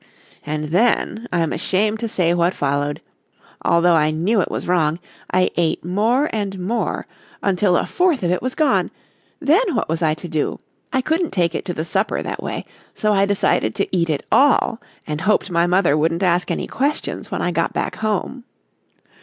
[0.43, 3.01] "And then, I'm ashamed to say what followed.
[3.63, 4.97] Although I knew it was wrong
[5.31, 7.05] I ate more and more
[7.43, 8.89] until a fourth of it was gone,
[9.39, 10.57] then what was I to do?
[10.91, 14.25] I couldn't take it to the supper that way, so I decided to eat it
[14.31, 18.43] all and hoped my mother wouldn't ask any questions when I got back home."